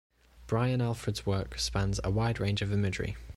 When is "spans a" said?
1.59-2.09